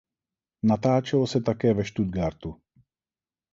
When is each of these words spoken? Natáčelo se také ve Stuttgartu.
Natáčelo 0.63 1.27
se 1.27 1.41
také 1.41 1.73
ve 1.73 1.85
Stuttgartu. 1.85 2.61